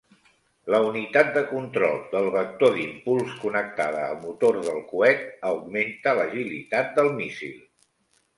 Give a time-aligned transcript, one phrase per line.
[0.75, 7.13] La unitat de control del vector d'impuls connectada al motor del coet augmenta l'agilitat del
[7.21, 7.55] míssil.